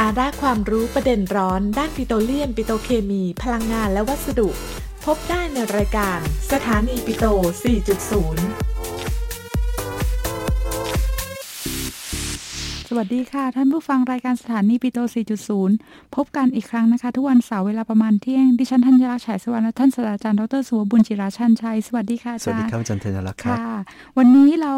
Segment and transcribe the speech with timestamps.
[0.00, 4.48] สาระความรู้ประเด็นร้อน ด้านปิโตรเลียม ปิโตรเคมี พลังงานและวัสดุ
[5.04, 6.18] พบได้ในรายการ
[6.52, 7.24] สถานีปิโต
[8.26, 8.75] 4.0
[12.98, 14.98] วัสดีค่ะ ท่านผู้ฟังรายการสถานีปิโต
[15.56, 23.76] 4.0 พบกันอีกครั้งนะคะ ทุกวันเสาร์เวลาประมาณเที่ยง ดิฉันธัญรักษ์ฉายสวรรค์และท่านศาสตราจารย์ดรสุวบุญจิราชันชัย สวัสดีค่ะอาสวัสจารดีย์ครับอาจารย์ธัญรักษ์ครับค่ะ
[24.18, 24.72] วันนี้เรา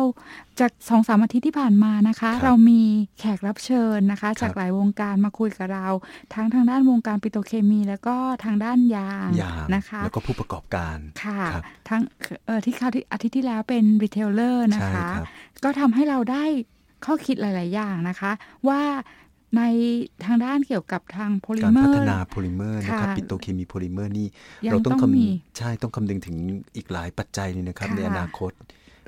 [0.61, 2.81] จากสองสามอาทิตย์ที่ผ่านมานะคะครับเรามี
[3.19, 5.87] แขกรับเชิญนะคะครับจากหลายวงการมาคุยกับเรา
[6.35, 12.03] ทั้งทางด้านวงการปิโตรเคมี แล้วก็ทางด้านยางยางนะคะ แล้วก็ผู้ประกอบการค่ะครับทั้ง
[12.47, 15.27] เอ่อที่คราวที่อาทิตย์ที่แล้วเป็น retailer นะใช่คะครับ
[15.65, 16.45] ก็ทำให้เราได้
[17.05, 18.33] ข้อคิดหลาย ๆ อย่างนะคะ
[18.69, 18.81] ว่า
[19.57, 19.63] ใน
[20.25, 24.29] ทางด้านเกี่ยวกับทางการพัฒนาโพลิเมอร์โพลิเมอร์นะครับค่ะปิโตรเคมีโพลิเมอร์นี่
[24.67, 26.37] ยังเราต้องต้องคมีำใช่ต้องคำนึงถึง
[26.77, 28.53] อีกหลายปัจจัยเลยนะครับค่ะในอนาคต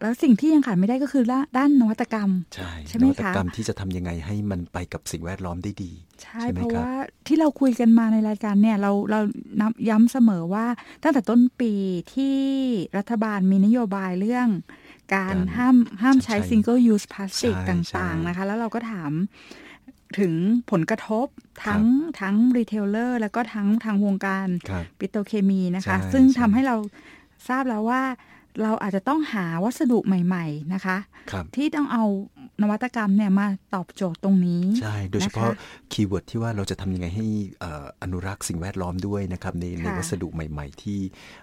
[0.00, 1.24] แล้วสิ่งที่ยังขาดไม่ได้ก็คือ
[1.56, 6.92] ด้านนวัตกรรม ใช่ใช่ไหมนวัตกรรมที่จะทำยังไงให้มันไปกับสิ่งแวดล้อมได้ดีใช่ใช่ไหมเพราะครับว่า
[7.26, 9.20] ที่เราคุยกันมาในรายการเนี่ยเราเรา
[9.60, 10.66] นำย้ำเสมอว่า
[11.02, 11.72] ตั้งแต่ต้นปี
[12.14, 12.38] ที่
[12.98, 14.48] รัฐบาลมีนโยบายเรื่อง
[15.14, 19.12] การห้ามห้ามใช้ใช่ single use plastic ใช่ใช่ต่างๆนะคะ แล้วเราก็ถาม
[20.18, 20.32] ถึง
[20.70, 21.26] ผลกระทบ
[21.64, 21.82] ทั้ง
[22.20, 26.76] ทั้ง retailer แล้วก็ทั้งทางวงการครับปิโตรเคมีนะคะใช่ซึ่งใช่ทำให้เรา
[27.48, 28.02] ทราบแล้วว่า
[28.62, 30.96] เราอาจจะต้องหาวัสดุใหม่ๆนะคะ
[31.30, 32.04] ครับที่ต้องเอา
[32.62, 37.26] นวัตกรรมเนี่ยมาตอบโจทย์ตรงนี้ ใช่ โดยเฉพาะนะคะ keyword ที่ว่าเราจะทำยังไงให้
[37.60, 41.00] เอ่ออนุรักษ์สิ่งแวดล้อมด้วยนะครับ ในในค่ะวัสดุใหม่ ๆ ที่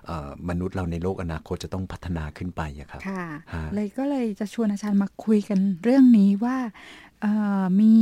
[0.08, 6.58] เอ่อมนุษย์เราในโลกอนาคตจะต้องพัฒนาขึ้นไปอะครับค่ะฮะเลยก็เลยจะชวนอาจารย์มาคุยกันเรื่องนี้ว่า
[7.22, 7.94] เอ่อมี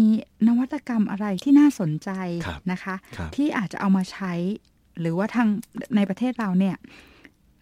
[0.47, 2.09] นวัตกรรมอะไรที่น่าสนใจ
[2.45, 4.33] ครับนะคะครับที่อาจจะเอามาใช้
[4.99, 5.47] หรือว่าทาง
[5.95, 6.75] ในประเทศเราเนี่ย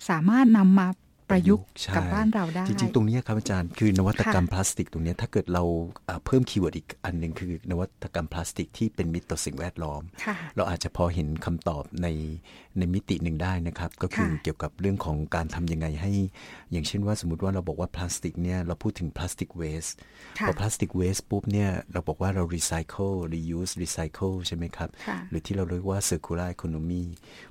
[0.10, 0.88] สามารถนำมา
[1.34, 5.64] ประยุกต์ใช้กับบ้านเราได้ จริงๆ ตรงเนี้ยครับอาจารย์คือนวัตกรรมค่ะพลาสติกตรงเนี้ยถ้าเกิดเรา
[6.06, 12.08] เอ่อเพิ่ม keyword อีกอันหนึ่งคือนวัตกรรมพลาสติกที่เป็นมิตรต่อสิ่งแวดล้อมค่ะเราอาจจะพอเห็นคำตอบใน
[12.78, 16.12] ในมิติหนึ่งได้นะครับ ก็คือค่ะเกี่ยวกับเรื่องของการทำยังไงให้
[16.72, 19.86] อย่างเช่นว่าสมมติว่าเราบอกว่าพลาสติกเนี่ยเราพูดถึง plastic waste
[20.40, 27.04] ค่ะพอ plastic waste ปุ๊บเนี่ยเราบอกว่าเรารีไซเคิล reuse รีไซเคิลใช่ไหมครับค่ะหรือที่เราเรียกว่า circular economy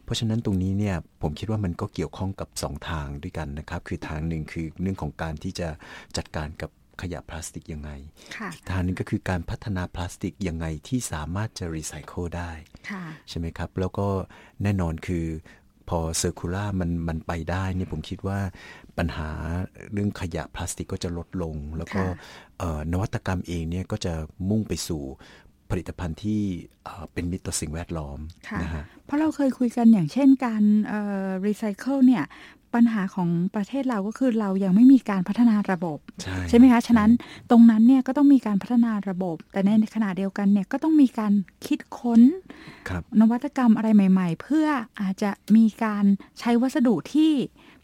[0.04, 5.68] เพราะฉะนั้นตรงนี้เนี่ยผมคิดว่ามันก็เกี่ยวข้องกับ 2 ทางด้วยกันนะครับ คือทางหนึ่งคือเรื่องของการที่จะ
[6.16, 6.70] จัดการกับ
[7.00, 7.90] ขยะพลาสติกยังไง
[8.36, 12.50] ค่ะอีกทางหนึ่งก็คือการพัฒนาพลาสติกยังไงที่สามารถจะรีไซเคิลได้
[12.90, 14.08] ค่ะใช่ไหมครับ แล้วก็
[14.62, 15.26] แน่นอนคือ
[15.88, 18.38] พอ circular มันมันไปได้เนี่ยผมคิดว่า
[18.98, 19.28] ปัญหา
[19.92, 22.16] เรื่องขยะพลาสติกก็จะลดลง แล้วก็ค่ะ
[22.58, 24.12] เอ่อนวัตกรรมเองเนี่ยก็จะ
[24.50, 25.02] มุ่งไปสู่
[25.70, 26.42] ผลิตภัณฑ์ที่
[26.84, 30.62] เอ่อเป็นมิตรต่อสิ่งแวดล้อมค่ะนะฮะเพราะเราเคยคุยกันอย่างเช่นการ
[31.46, 32.24] รีไซเคิลเนี่ย
[32.74, 35.98] ปัญหาของประเทศเราก็คือเรายังไม่มีการพัฒนาระบบ
[36.48, 37.10] ใช่ไหมคะ ฉะนั้น
[37.50, 41.32] ตรงนั้นเนี่ยก็ต้องมีการพัฒนาระบบ แต่ในขณะเดียวกันเนี่ยก็ต้องมีการ
[41.66, 42.20] คิดค้น
[42.88, 44.66] ครับนวัตกรรมอะไรใหม่ ๆ เพื่อ
[45.00, 46.04] อาจจะมีการ
[46.40, 47.32] ใช้วัสดุที่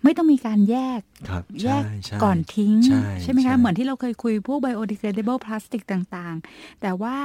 [0.05, 2.75] ไม่ต้องมีการแยกครับแยกใช่ใช่ก่อนทิ้ง
[3.23, 7.17] ใช่ไหมใช่คะ เหมือนที่เราเคยคุยพวก biodegradable plastic ต่างๆ แต่ว่า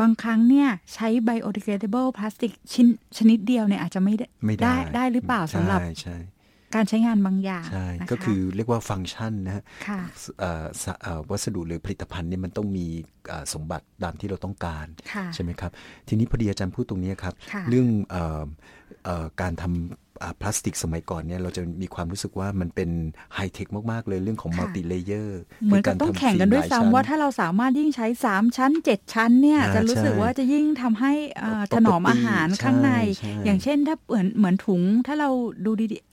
[0.00, 2.86] บางครั้งเนี่ยใช้ biodegradable plastic ชิ้น
[3.18, 6.16] ชนิดเดียวเนี่ยอาจจะไม่ได้ไม่ได้ได้หรือเปล่าสำหรับใช่ใช่
[6.74, 10.00] การใช้งานบางอย่างใช่นะคะก็คือเรียกว่าฟังก์ชันนะฮะค่ะ
[10.40, 12.86] เอ่อสะเอ่อวัสดุหรือผลิตภัณฑ์เนี่ยมันต้องมี
[13.28, 15.70] เอ่อสมบัติตามที่เราต้องการค่ะใช่ไหมครับ
[16.08, 18.42] ทีนี้พอดีอาจารย์พูดตรงนี้ครับค่ะเรื่องเอ่อ
[19.04, 22.90] เอ่อการทำอ่าพลาสติกสมัยก่อนเนี่ยเราจะมีความรู้สึกว่ามันเป็น
[23.34, 35.30] ไฮเทคมาก ๆ เลยเรื่องของ multilayer เหมือนกับต้องแข่งกันด้วยซ้ำว่าถ้าเราสามารถยิ่งใช้ 3 ชั้น 7 ชั้นเนี่ยอ่าจะรู้สึกใช่ว่าจะยิ่งทำให้เอ่อ property ถนอมอาหารข้างในใช่อย่างเช่นถ้าเหมือนเหมือนถุงถ้าเรา
[35.66, 36.09] ดูดีๆ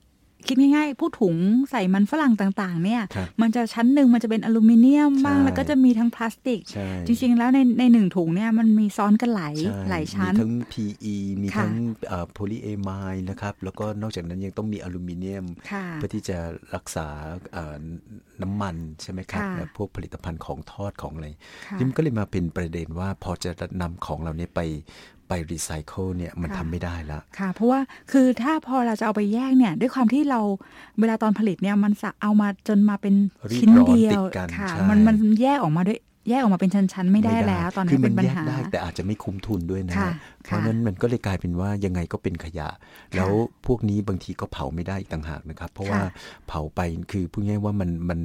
[0.49, 1.35] คิดง่ายๆ พวกถุง
[1.71, 11.73] ใส่มันฝรั่งต่างๆ เนี่ยครับมันจะชั้นหนึ่งมันจะเป็นอลูมิเนียมบ้างใช่แล้วก็จะมีทั้งพลาสติกใช่จริงๆ แล้วในในหนึ่งถุงเนี่ยมันมีซ้อนกันหลายใช่หลายชั้น มีทั้ง PE มีค่ะทั้ง
[12.33, 16.37] โพลีเอไมล์นะครับ แล้วก็นอกจากนั้นยังต้องมีอลูมิเนียมค่ะเพื่อที่จะ
[16.75, 17.07] รักษา
[17.53, 17.75] เอ่อ
[18.41, 21.25] น้ำมันใช่ไหมครับค่ะและพวกผลิตภัณฑ์ของทอดของอะไร
[21.65, 23.51] ค่ะนี่มันก็เลยมาเป็นประเด็นว่าพอจะ
[23.81, 24.61] นำของเราเนี่ยไป
[25.27, 27.79] ไปรีไซเคิลเนี่ยมันค่ะทำไม่ได้ละค่ะ เพราะว่า
[28.11, 30.39] คือถ้าพอเราจะเอาไปแยกเนี่ย ด้วยความที่เรา
[30.99, 33.15] เวลาตอนผลิตเนี่ยมันสะเอามาจนมาเป็น
[33.51, 40.11] รีดชิ้นร้อนเดียติวดกันค่ะใช่มันมันแยกออกมาด้วยแยกออกมาเป็นชั้นๆ ไม่ได้แล้ว ตอนนั้คืนมัเป็นปัญแยกหาได้แต่อาจจะไม่คุ้มทุนด้วยนะค่ะ
[40.47, 42.69] เพราะฉะนั้นมันก็เลยกลายเป็นว่ายังไงก็เป็นขยะ
[43.15, 43.31] แล้ว
[43.67, 46.01] พวกนี้บางทีก็เผาไม่ได้อีกต่างหากนะครับ เพราะว่า
[46.47, 48.19] เผาไปคือพูดง่ายๆว่ามันมัน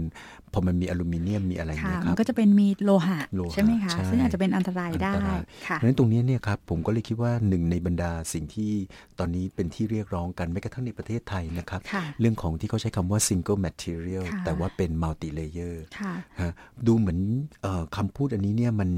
[0.52, 8.70] พอมันมีอลูมิเนียมมีอะไรค่ะเนี่ยคมัรันบก็จะเป็นมีโลหะโลหะใช่ไหมคะใช่ซึ่งอาจจะเป็นอันตรายได้อันตรายค่ะเพราะฉะนั้นตรงนี้เนี่ยครับผมก็เลยคิดว่าหนึ่งในบรรดาสิ่งที่
[9.18, 16.52] ตอนนี้เป็นที่เรียกร้องกันแม้กระทั่งในประเทศไทยนะครับค่ะเรื่องของที่เขาใช้คำว่า single material ค่ะแต่ว่าเป็น multi layer ค่ะฮะ
[16.86, 17.18] ดูเหมือน
[17.62, 18.90] เออคำพูดอันนี้เนี่ยมัน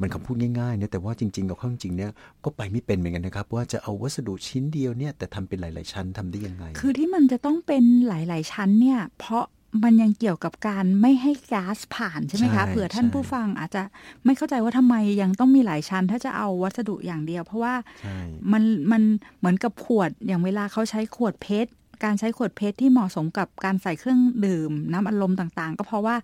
[0.00, 2.10] มันคำพูดง่ายๆเนี่ยแต่ว่าจริงๆกับข้อจริงเนี่ย
[2.44, 9.44] ก็ไปไม่เป็นเหมือนกันนะครับ ว่าจะเอาวัสดุชิ้นเดียวเนี่ยแต่ทำเป็นหลาย ๆ ชั้นทำได้ยังไง คือที่มันจะต้องเป็นหลาย ๆ ชั้นเนี่ย เพราะ
[9.84, 13.82] มันยังเกี่ยวกับการไม่ให้ก๊าซผ่านใช่ไหมคะใช่เผื่อท่านใช่ผู้ฟังอาจจะ
[14.24, 18.18] ไม่เข้าใจว่าทำไมยังต้องมีหลายชั้น ถ้าจะเอาวัสดุอย่างเดียว เพราะว่าใช่
[18.52, 19.02] มันมัน
[19.38, 21.70] เหมือนกับขวดอย่างเวลาเขาใช้ขวดเพชร
[22.04, 26.16] การใช้ขวดเพชรที่เหมาะสมกับการใส่เครื่องดื่ม น้ำอัดลมต่างๆ ก็เพราะว่า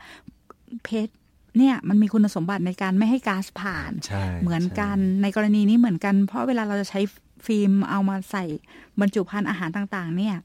[0.84, 1.12] เพชร
[1.58, 7.00] เนี่ยมันมีคุณสมบัติในการไม่ให้ก๊าซผ่านใช่เหมือนกันใช่ในกรณีนี้เหมือนกัน เพราะเวลาเราจะใช้
[7.46, 8.44] ฟิล์มเอามาใส่
[9.00, 10.36] บรรจุภัณฑ์อาหารต่างๆ เนี่ย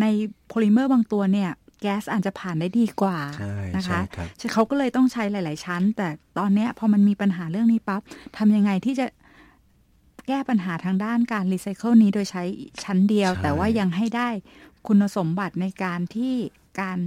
[0.00, 0.04] ใน
[0.48, 1.50] โพลิเมอร์บางตัวเนี่ย
[1.80, 6.08] แก๊สอาจจะผ่านได้ดีกว่าใช่นะคะใช่ครับเขาก็เลยต้องใช้หลาย ๆ ชั้น แต่
[6.38, 8.02] ตอนเนี้ยพอมันมีปัญหาเรื่องนี้ปั๊บ
[8.36, 9.06] ทำยังไงที่จะ
[10.28, 12.42] แก้ปัญหาทางด้านการรีไซเคิลนี้โดยใช้
[12.84, 14.28] ชั้นเดียวใช่แต่ว่ายังให้ได้
[14.86, 16.34] คุณสมบัติในการที่
[16.80, 16.98] การ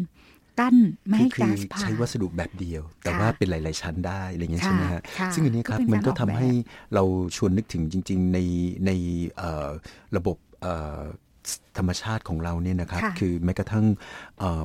[0.60, 0.76] กั้น
[1.08, 6.50] ไม่ให้คือก๊าซคือผ่านใช้วัสดุแบบเดียว แต่ค่ะว่าเป็นหลาย ๆ ชั้นได้อะไรเงี้ยค่ะใช่ไหมฮะค่ะซึ่งอันนี้ครับก็เป็นมันก็การออกทำแบบให้
[6.94, 7.04] เรา
[7.36, 8.40] ชวนนึกถึงจริง ๆ ใน
[8.86, 8.92] ใน
[9.38, 9.70] เอ่อ
[10.18, 11.00] ระบบเอ่อ
[11.78, 13.86] ธรรมชาติของเราเนี่ยนะครับค่ะคือแม้กระทั่ง
[14.40, 14.64] เอ่อ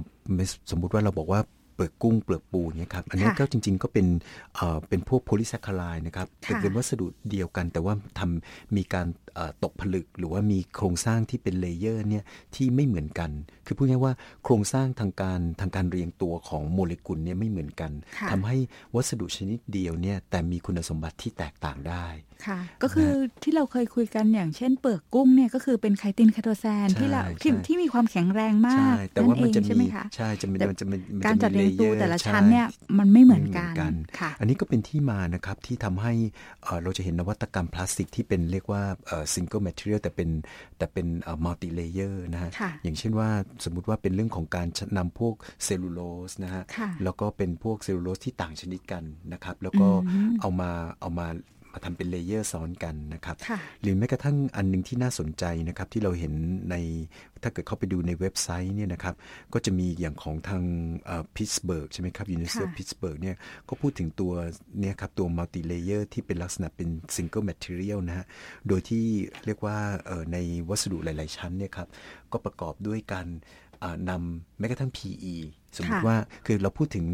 [0.70, 1.40] สมมุติว่าเราบอกว่า
[1.74, 4.06] เปลือกกุ้งเปลือกปูเนี่ยครับอันนี้ค่ะก็จริง ๆ ก็เป็น
[4.54, 9.23] เอ่อเป็นพวกโพลีแซคคาไรด์นะครับค่ะเป็นวัสดุเดียวกัน แต่ว่าทำมีการเอ่อ
[9.62, 13.30] ตกผลึกหรือว่ามีโครงสร้างที่เป็น layer เนี่ยที่ไม่เหมือนกัน
[13.66, 14.14] คือพูดง่ายๆว่า
[14.44, 18.56] โครงสร้างทางการทางการเรียงตัวของโมเลกุลเนี่ยไม่เหมือนกันค่ะทำให้
[18.94, 22.06] วัสดุชนิดเดียวเนี่ยแต่มีคุณสมบัติที่แตกต่างได้
[22.46, 32.66] ค่ะ ก็คือที่เราเคยคุยกันอย่างเช่นเปลือกกุ้งเนี่ยก็คือเป็นไคตินไคโตแซนใช่ที่เราที่ใช่ที่มีความแข็งแรงมาใช่กแต่ว่ามันเองจะใช่ไหมมีคะใช่จะมีแต่มันจะมีมันการจะจัดมีเรียงตัว layer แต่ละใช่ชั้นเนี่ย
[32.98, 36.12] มันไม่เหมือนไม่กันค่ะ อันนี้ก็เป็นที่มานะครับที่ทำให้
[36.62, 38.82] เอ่อเราจะเห็นนวัตกรรมพลาสติกที่เป็นเรียกว่า
[39.24, 40.30] เอ่อ single material แต่เป็น
[40.78, 43.28] แต่เป็นเอ่อ multi layer นะฮะค่ะอย่างเช่นว่า
[43.64, 44.68] สมมุติว่าเป็นเรื่องของการ
[44.98, 45.34] นำพวก
[45.64, 46.00] เซลลูโล
[46.30, 51.26] สนะฮะค่ะแล้วก็เป็นพวกเซลลูโลสที่ต่างชนิดกันนะครับแล้วก็อืมเอามาเอามา
[51.74, 56.32] มาทำเป็น layer ซ้อนกันนะครับค่ะหรือแม้กระทั่งอันหนึ่งที่น่าสนใจนะครับที่เราเห็น
[56.70, 56.76] ใน
[57.42, 59.14] ถ้าเกิดเข้าไปดูในเว็บไซต์เนี่ยนะครับ
[59.52, 60.62] ก็จะมีอย่างของทาง
[61.36, 63.36] พิตสเบิร์กใช่ไหมครับ University of ค่ะ Pittsburgh เนี่ย
[63.68, 64.32] ก็พูดถึงตัว
[64.80, 68.26] เนี่ยครับตัว multilayer ที่เป็นลักษณะเป็น single material นะฮะ
[68.68, 69.04] โดยที่
[69.46, 70.36] เรียกว่าเอ่อใน
[70.68, 71.88] วัสดุหลาย ๆ ชั้นเนี่ยครับ
[72.32, 73.63] ก็ประกอบด้วยการอ่า
[74.10, 75.34] นำแม้กระทั่ง PE
[75.76, 77.06] สมมติค่ะว่าคือเราพูดถึง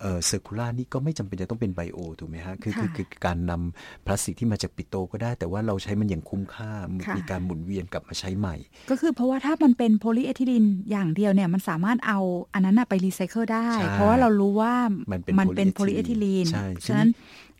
[0.00, 6.72] เอ่อ circular นี่ก็ไม่จำเป็นจะต้องเป็น bio ถูกไหมฮะคือคือค่ะคือการนำพลาสติกที่มาจากปิโตรก็ได้ แต่ว่าเราใช้มันอย่างคุ้มค่า
[7.06, 8.56] ค่ะมีการหมุนเวียนกลับมาใช้ใหม่
[8.90, 12.18] ก็คือเพราะว่าถ้ามันเป็นโพลีเอทิลีนอย่างเดียวเนี่ยมันสามารถเอา
[12.54, 14.74] อันนั้นน่ะไปรีไซเคิลได้ใช่เพราะว่าเรารู้ว่า
[15.12, 17.08] มันเป็นมันเป็นโพลีเอทิลีนใช่ฉะนั้น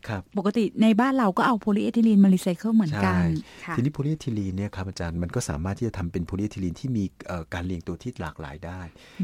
[0.09, 3.21] ครับปกติในบ้านเราก็เอาโพลีเอทิลีนมารีไซเคิลเหมือนกันใช่
[3.65, 8.81] ค่ะทีนี้โพลีเอทิลีนเนี่ยครับอาจารย์มันก็สามารถที่จะทำเป็นโพลีเอทิลีนที่มีเอ่อการเรียงตัวที่หลากหลายได้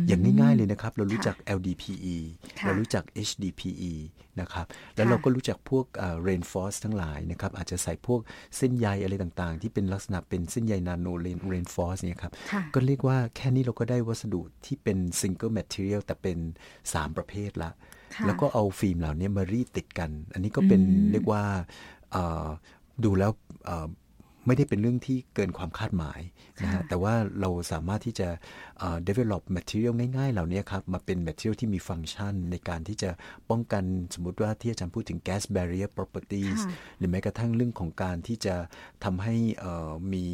[0.07, 2.17] อย่างง่ายๆเลยนะครับ เรารู้จัก LDPE
[2.59, 3.93] ค่ะเรารู้จัก HDPE
[4.41, 4.65] นะครับ
[4.95, 8.19] แล้วค่ะเราก็รู้จักพวกเอ่อ reinforce ทั้งหลายนะครับอาจจะใส่พวก
[8.57, 11.07] เส้นใยอะไรต่างๆ ที่เป็นลักษณะเป็นเส้นใยนาโน
[11.53, 16.37] Rainforest เนี่ยครับค่ะก็เรียกว่าแค่นี้เราก็ได้วัสดุที่เป็น single material แต่เป็น
[16.83, 21.43] 3 ประเภทละค่ะ แล้วก็เอาฟิล์มเหล่านี้มารีดติดกัน อันนี้ก็เป็นอืมเรียกว่า
[22.11, 22.47] เอ่อ
[23.03, 23.31] ดูแล้ว
[23.65, 23.87] เอ่อ
[24.47, 26.21] ไม่ได้เป็นเรื่องที่เกินความคาดหมาย
[26.63, 28.27] นะฮะค่ะแต่ว่าเราสามารถที่จะ
[28.79, 33.09] เอ่อ develop material ง่ายๆ เหล่านี้ครับ มาเป็น material ที่มีฟังก์ชันในการที่จะ
[33.49, 33.83] ป้องกัน
[34.13, 38.55] สมมุติว่าที่อาจารย์พูดถึง gas barrier properties ค่ะหรือแม้กระทั่งเรื่องของการที่จะ
[39.03, 40.25] ทำให้เอ่อมี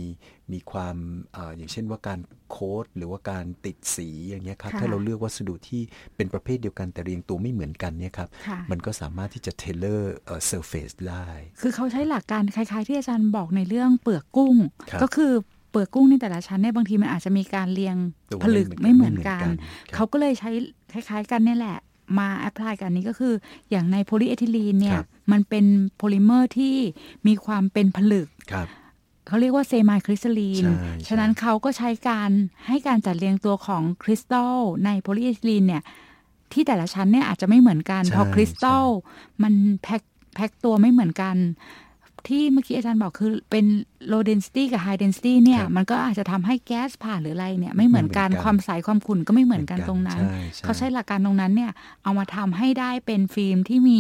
[0.54, 0.96] มีความ
[1.34, 2.20] เอออย่างเช่นว่าการ
[2.52, 5.82] โค้ดหรือว่าการติดสีอย่างเงี้ยครับค่ะถ้าเราเลือกวัสดุที่
[6.16, 11.28] เป็นประเภทเดียวกันแต่เรียงตัวไม่เหมือนกันเนี่ยครับค่ะมันก็สามารถที่จะ tailor เอ่อ surface ได้
[11.62, 14.56] คือเขาใช้หลักการคล้าย ๆ ที่อาจารย์บอกในเรื่องเปลือกกุ้ง
[14.92, 15.32] ครับก็คือ
[15.70, 17.96] เปลือกกุ้งในแต่ละชั้นเนี่ยบางทีมันอาจจะมีการเรียง
[18.32, 20.50] ตัวผลึกไม่ไม่เหเหมืมืออนนกักันนครับเขาก็เลยใช้
[20.92, 21.78] คล้าย ๆ กันเนี่ยแหละ
[22.20, 23.34] มา apply กันนี้ก็คือ
[23.70, 25.66] อย่างในโพลีเอทิลีนเนี่ครับมันเป็น
[25.98, 26.76] โพลิเมอร์ที่
[27.28, 28.68] มีความเป็นผลึกครับ
[29.28, 32.30] เขาเรียกว่าเซม i คริสตัลลีนใช่ใช่ฉะนั้นเขาก็ใช้การ
[32.68, 35.84] ให้การจัดเรียงตัวของคริสตัลในโพลีเอทิลีนเนี่ย
[36.54, 38.86] ที่แต่ละชั้นเนี่ยอาจจะไม่เหมือนกันใช่เพราะคริสตัล
[39.44, 39.54] มัน
[39.84, 40.02] pack
[40.36, 41.36] pack ตัวไม่เหมือนกัน
[42.28, 43.66] ที่เมื่อกี้อาจารย์บอกคือเป็น
[44.12, 51.72] low density กับ high density เนี่ยครับมันก็อาจจะทำให้แก๊สผ่านหรืออะไรเนี่ยไม่เหมือนกันไม่เหมือนกันความใสความขุ่นก็ไม่เหมือนกันตรงนั้นใช่ใช่เขาใช้หลักการตรงนั้นเนี่ย
[52.04, 54.00] เอามาทำให้ได้เป็นฟิล์มที่มี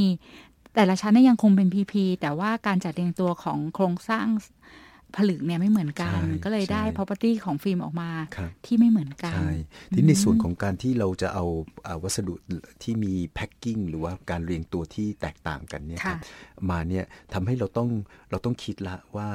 [0.76, 4.28] แต่ละชั้นเนี่ยยังคงเป็น PE แต่ว่าการจัดเรียงตัวของโครงสร้าง
[5.18, 9.50] ผลึกเนี่ยไม่เหมือนกันใช่ก็เลยได้ใช่ property ของฟิล์มออกมาครับที่ไม่เหมือนกัน ใช่
[9.96, 11.46] ทีนี้ในส่วนของการที่เราจะเอา
[11.88, 12.34] อ่าวัสดุ
[12.84, 17.04] ที่มี packing หรือว่าการเรียงตัวที่แตกต่างกันเนี่ยครับค่ะมาเนี่ย
[17.34, 17.90] ทำให้เราต้อง
[18.32, 19.30] เราต้องคิดละว่า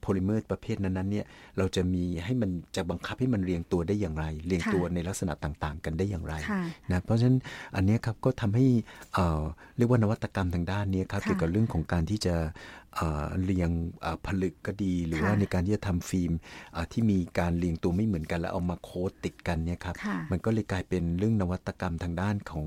[0.00, 1.26] โพลิเมอร์ประเภทนั้นๆเนี่ย
[1.58, 7.38] เราจะมีให้มันจะบังคับให้มันเรียงตัวได้อย่างไร เรียงตัวในลักษณะต่างๆ กันได้อย่างไรค่ะนะเพราะฉะนั้น
[7.76, 8.66] อันเนี้ยครับก็ทำให้
[9.14, 9.42] เอ่อ
[9.76, 12.34] เรียกว่านวัตกรรมทางด้านเนี้ยครับค่ะเกี่ยวกับเรื่องของการที่จะ
[12.96, 13.70] เอ่อเรียง
[14.02, 16.32] เอ่อผลึกก็ดี หรือว่าค่ะในการที่จะทำฟิล์ม
[16.72, 22.64] เอ่อที่มีการเรียงตัวไม่เหมือนกันแล้วเอามา coat ติดกันเนี่ยครับค่ะมันก็เลยกลายเป็นเรื่องนวัตกรรมทางด้านของ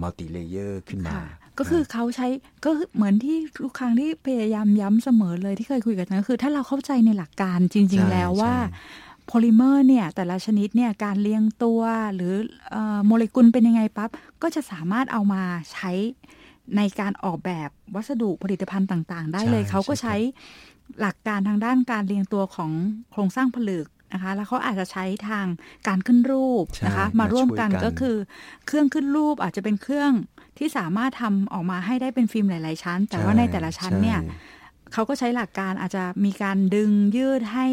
[0.00, 1.26] multilayer ขึ้นมาค่ะ
[1.58, 2.26] ก็คือเขาใช้
[2.64, 11.80] ก็เหมือนที่ทุกครั้งที่พยายามย้ำเสมอเลยที่เคยคุยกันนะคือ ถ้าเราเข้าใจในหลักการจริงๆใช่แล้วว่าใช่โพลิเมอร์เนี่ยแต่ละชนิดเนี่ยการเรียงตัว
[12.14, 12.32] หรือ
[12.70, 14.10] เอ่อโมเลกุลเป็นยังไงปั๊บ
[14.42, 15.42] ก็จะสามารถเอามา
[15.72, 15.90] ใช้
[16.76, 20.16] ในการออกแบบวัสดุผลิตภัณฑ์ต่าง ๆ ได้เลยใช่เขาก็ใช่ใช้
[21.00, 22.70] หลักการทางด้านการเรียงตัวของ
[23.12, 25.46] โครงสร้างผลึกนะคะ แล้วเขาอาจจะใช้ทาง
[25.88, 28.16] การขึ้นรูปนะคะใช่มาร่วมกันมาช่วยกันก็คือ
[28.66, 30.12] เครื่องขึ้นรูปอาจจะเป็นเครื่อง
[30.58, 34.36] ที่สามารถทำออกมาให้ได้เป็นฟิล์มหลาย ๆ ชั้น แต่ว่าในแต่ละชั้นเนี่ยใช่
[34.92, 37.66] เขาก็ใช้หลักการอาจจะมีการดึงยืดให้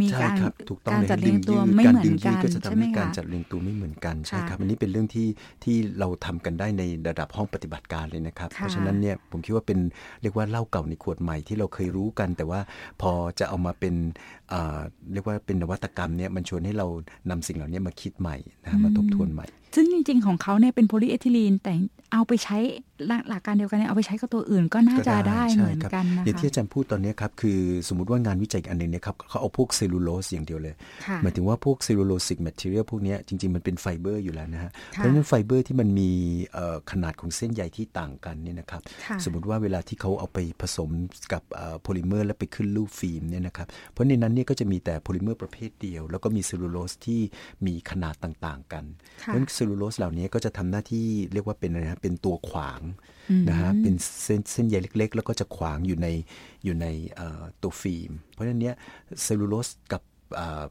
[0.00, 5.28] มีใช่การครับถูกต้องการเลยจัดเรียงตัวดึยืดไม่เหมือนกันารดึงยืดก็จะใช่ทำไหมให้การคะจัดเรียงตัวไม่เหมือนกันใช่ค่ะครับอันนี้เป็นเรื่องที่
[5.64, 9.78] ที่เราทำกันได้ในระดับห้องปฏิบัติการเลยนะครับค่ะเพราะฉะนั้นเนี่ยผมคิดว่าเป็น
[10.22, 12.60] เรียกว่าเหล้าเก่าในขวดใหม่ที่เราเคยรู้กัน แต่ว่า
[13.02, 13.94] พอจะเอามาเป็น
[14.41, 14.41] อ่า
[15.12, 16.86] เรียกว่าเป็นนวัตกรรมเนี่ยมันชวนให้เรา
[17.30, 21.72] นำสิ่งเหล่านี้มาคิดใหม่นะมาทบทวนใหม่ ซึ่งจริง ๆ ของเขาเนี่ยเป็นโพลีเอทิลีนแต่
[22.12, 22.58] เอาไปใช้
[23.06, 30.74] หลักหลักการเดียวกันเนี่ยเอาไปใช้กับตัวอื่นก็น่าจะได้ใช่เหมือนครับกันนะอย่างคะที่อาจารย์พูดตอนนี้ครับคือสมมติว่างานวิจัยอันหนึ่งเนี่ยครับเขาเอาพวกเซลลูโลสอย่างเดียวเลย
[31.06, 36.10] ค่ะหมายถึงว่าพวก cellulosic material พวกเนี้ยจริง ๆ มันเป็นไฟเบอร์อยู่แล้วนะฮะค่ะเพราะฉะนั้นไฟเบอร์ที่มันมี
[36.52, 40.90] เอ่อขนาดของเส้นใยที่ต่างกันเนี่ยนะครับค่ะสมมติว่าเวลาที่เขาเอาไปผสม
[41.32, 41.42] กับ
[41.82, 47.20] โพลิเมอร์ แล้วไปขึ้นรูปฟิล์มเนี่ยนะครับเพราะในนั้นเนี่ยก็จะมีแต่โพลิเมอร์ประเภทเดียว แล้วก็มีเซลลูโลสที่
[47.66, 48.84] มีขนาดต่างๆ กัน
[49.24, 52.80] ค่ะเพราะฉะนั้นเซลลูโลสเหล่านี้ก็จะทำหน้าที่เรียกว่าเป็นอะไรนะเป็นตัวขวาง
[53.48, 53.94] นะฮะเป็น
[54.24, 56.08] เส้นเส้นใยเล็ก ๆ แล้วก็จะขวางอยู่ใน
[56.64, 58.76] อยู่ในเอ่อตัวฟิล์ม เพราะฉะนั้นเนี่ย
[59.22, 60.02] เซลลูโลสกับ
[60.38, 60.64] อ่า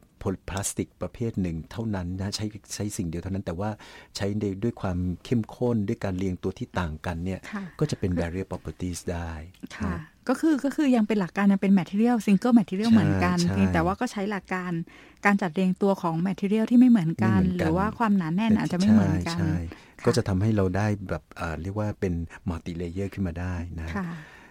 [0.50, 3.70] พลาสติกประเภทหนึ่งเท่านั้นนะใช้ใช้สิ่งเดียวเท่านั้นแต่ว่า
[4.16, 9.32] ใช้ในด้วยความเข้มข้นด้วยการเรียงตัวที่ต่างกันเนี่ยค่ะก็จะเป็น barrier properties ได้
[9.78, 14.72] ค่ะนะก็คือก็คือยังเป็นหลักการยังเป็น material single material ใช่เหมือนกันใช่เพียงแต่ว่าก็ใช้หลักการ
[15.26, 19.56] การจัดเรียงตัวของ material ที่ไม่เหมือนกันไม่เหมือนกันหรือว่าความหนาแน่นอาจจะไม่เหมือนกันใช่ใช่
[20.00, 22.14] ค่ะก็จะทำให้เราได้แบบอ่าเรียกว่าเป็น
[22.50, 24.06] multilayer ขึ้นมาได้นะค่ะ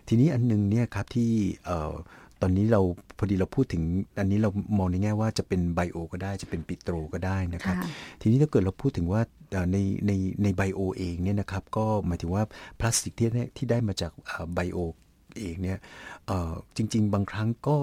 [0.08, 1.30] ทีนี้อันหนึ่งเนี่ยครับที่
[1.64, 1.94] เอ่อ
[2.42, 2.80] ตอนนี้เรา
[3.18, 3.82] พอดีเราพูดถึง
[4.18, 9.20] อันนี้เรามองในแง่ว่าจะเป็น bio ก็ได้จะเป็นปิโตรก็ได้นะครับค่ะทีนี้ถ้าเกิดเราพูดถึงว่า
[9.52, 12.42] เอ่อในในใน bio เองเนี่ยนะครับ ก็หมายถึงว่า
[12.80, 14.12] พลาสติกที่ได้ที่ได้มาจาก
[14.54, 14.78] bio
[15.40, 15.78] เองเนี่ย
[16.26, 17.78] เอ่อจริง ๆ บางครั้งก็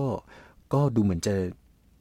[0.73, 1.35] ก็ดูเหมือนจะ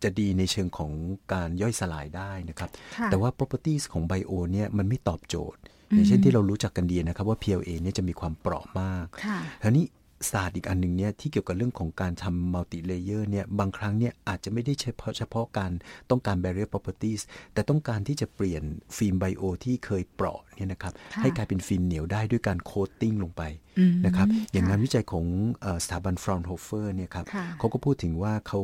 [0.03, 0.93] จะดีในเชิงของ
[1.33, 5.61] การย่อยสลายได้นะครับค่ะแต่ว่า properties ของ bio เนี่ยมันไม่ตอบโจทย์
[5.91, 9.85] อย่างเช่นที่เรารู้จักกันดีนะครับว่า PLA เนี่ยจะมีความเปราะมากค่ะทีนี้
[10.31, 15.73] ศาสตร์อีกอันหนึ่งเนี่ยที่เกี่ยวกับเรื่องของการทำ multilayer เนี่ยบางครั้งเนี่ยอาจจะไม่ได้เฉพาะเฉพาะการ
[16.11, 17.21] ต้องการ barrier properties
[17.53, 18.63] แต่ต้องการที่จะเปลี่ยน
[18.97, 23.43] ฟิล์ม bio ที่เคยเปราะเนี่ยนะครับค่ะให้กลายเป็นฟิล์มเหนียวได้ด้วยการ coating ลงไป
[23.79, 25.27] อืมนะครับอย่างค่ะงานวิจัยของ
[25.63, 28.61] เอ่อสถาบัน Fraunhofer เนี่ยครับค่ะเขาก็พูดถึงว่าเขา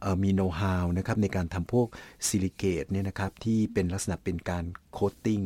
[0.00, 1.86] เอ่อมีโน้ตฮาวนะครับในการทำพวก
[2.26, 5.42] ซิลิเกตเนี่ยนะครับที่เป็นลักษณะเป็นการ coating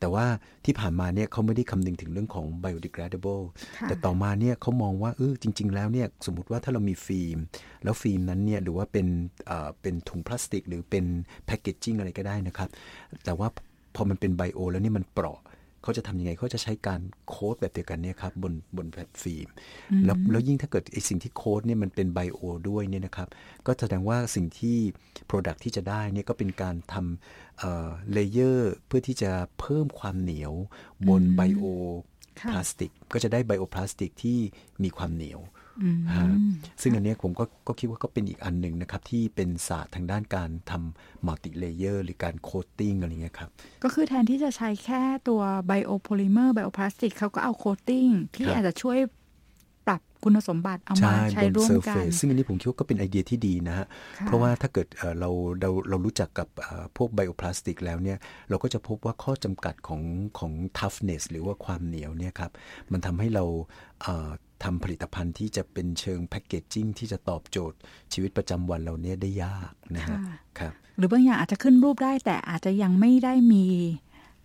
[0.00, 0.26] แต่ว่า
[0.64, 3.44] ที่ผ่านมาเนี่ยเขาไม่ได้คำนึงถึงเรื่องของ biodegradable
[3.80, 7.38] ค่ะแต่ต่อมาเนี่ยเขามองว่าเออจริง ๆ แล้วเนี่ยสมมุติว่าถ้าเรามีฟิล์ม
[7.84, 9.06] แล้วฟิล์มนั้นเนี่ยหรือว่าเป็น
[9.46, 11.04] เอ่อเป็นถุงพลาสติก หรือเป็น
[11.46, 12.68] packaging อะไรก็ได้นะครับ
[13.24, 13.48] แต่ว่า
[13.94, 15.38] พอมันเป็น bio แล้วเนี่ยมันเปราะ
[15.82, 19.48] เขาจะทำยังไงเขาจะใช้การ coat แบบเดียวกันเนี่ยครับบนบนแผ่นฟิล์ม
[20.04, 23.28] แล้วแล้วยิ่งถ้าเกิดไอสิ่งที่ coat เนี่ยมันเป็น bio ด้วยเนี่ยนะครับ
[23.66, 24.78] ก็แสดงว่าสิ่งที่
[25.30, 30.52] Product ที่จะได้เนี่ยก็เป็นการทำ layer เพื่อที่จะเพิ่มความเหนียว
[31.08, 31.64] บน bio
[32.40, 34.38] ค่ะพลาสติก ก็จะได้ bioplastic ที่
[34.82, 35.59] มีความเหนียวอืมฮะ
[36.82, 43.50] ซึ่งอันเนี้ยผมก็ก็คิดว่าก็เป็นอีกอันหนึ่งนะครับ ที่เป็นศาสตร์ทางด้านการทำ multilayer หรือการ coating อะไรเงี้ยครับ
[43.84, 48.98] ก็คือแทนที่จะใช้แค่ตัว biopolymer bioplastic เขาก็เอา coating ที่ครับอาจจะช่วย
[49.88, 53.86] ปรับคุณสมบัติเอามาใช้บนร่วม surface ซึ่งอันนี้ผมคิดว่าก็เป็นไอเดียที่ดีนะฮะ
[54.18, 58.18] ค่ะเพราะว่าถ้าเกิดเอ่อเราเราเรารู้จักกับเอ่อพวก bioplastic แล้วเนี่ย
[58.50, 60.02] เราก็จะพบว่าข้อจำกัดของ
[60.38, 62.50] ของ toughness หรือว่าความเหนียวเนี่ยครับ
[62.92, 63.44] มันทำให้เรา
[64.02, 64.30] เอ่อ
[64.64, 67.78] ทำผลิตภัณฑ์ที่จะเป็นเชิง packaging ที่จะตอบโจทย์
[68.12, 70.20] ชีวิตประจำวันเราเนี่ยได้ยากนะฮะค่ะ
[70.58, 73.64] ครับหรือบางอย่างอาจจะขึ้นรูปได้แต่อาจจะยังไม่ได้มี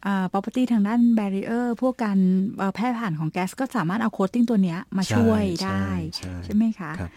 [0.05, 2.17] อ่า property ทางด้าน barrier พวกการ
[2.57, 7.11] เอ่อแพร่ผ่านของแก๊สก็สามารถเอา coating ตัวเนี้ยมาช่วยใช่ได้ใช่ใช่ไหมคะครับ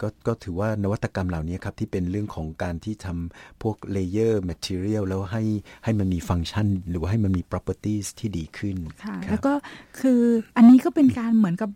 [0.00, 5.42] ก็ก็ถือว่านวัตกรรมเหล่านี้ครับ ที่เป็นเรื่องของการที่ทำพวกเลเยอร์ material แล้วให้
[5.84, 9.52] ให้มันมีฟังก์ชัน หรือว่าให้มันมี properties ที่ดีขึ้นค่ะครับแล้วก็
[10.00, 10.20] คือ
[10.56, 11.70] อันนี้ก็เป็นการเหมือนกับ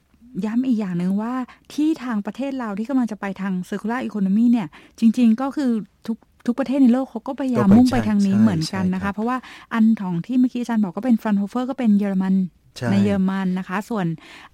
[0.45, 1.35] ย้ำอีกอย่างหนึ่งว่า
[1.73, 5.71] ที่ทางประเทศเราที่กำลังจะไปทาง circular economy เนี่ยจริง ๆ ก็คือ
[6.07, 6.17] ทุก
[6.47, 9.37] ทุกประเทศในโลกเขาก็พยายามมุ่งไปทางนี้เหมือนกันนะคะ เพราะว่า
[9.75, 12.37] อันของที่เมื่อกี้อาจารย์บอกก็เป็น Fraunhofer ก็เป็นเยอรมัน
[12.91, 14.07] ในเยอรมันนะคะ ส่วน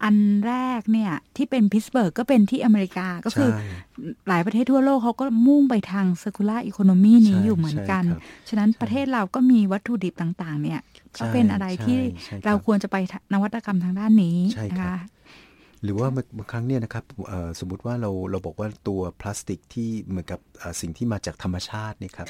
[0.02, 3.50] อันแรกเนี่ยที่เป็น Pittsburgh ก็เป็นที่อเมริกาก็คือ
[4.28, 8.04] หลายประเทศทั่วโลกเขาก็มุ่งไปทาง circular economy นี้อยู่เหมือนกัน
[8.48, 10.80] ฉะนั้นประเทศเราก็มีวัตถุดิบต่าง ๆ เนี่ย
[11.20, 11.98] ก็เป็นอะไรที่
[12.44, 12.96] เราควรจะไป
[13.32, 14.38] นวัตกรรมทางด้านนี้
[14.72, 14.96] นะคะ
[15.84, 17.04] หรือว่าบางครั้งเนี่ยนะครับ
[17.60, 20.40] สมมติว่าเราเราบอกว่าตัวพลาสติกที่เหมือนกับ
[20.80, 22.26] สิ่งที่มาจากธรรมชาตินี่ครับ